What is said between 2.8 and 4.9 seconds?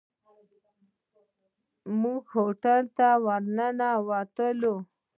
ته ورننوتلو.